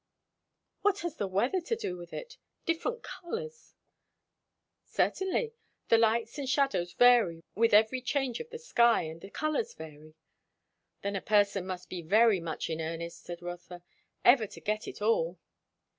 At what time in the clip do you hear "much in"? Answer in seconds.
12.39-12.81